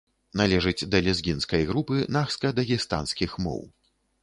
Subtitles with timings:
[0.39, 3.65] Належыць да лезгінскай групы нахска-дагестанскіх моў.